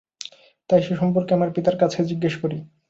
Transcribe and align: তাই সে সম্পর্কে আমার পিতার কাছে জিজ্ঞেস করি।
তাই 0.69 0.81
সে 0.83 0.93
সম্পর্কে 1.01 1.31
আমার 1.33 1.53
পিতার 1.55 1.75
কাছে 1.81 1.99
জিজ্ঞেস 2.09 2.33
করি। 2.41 2.57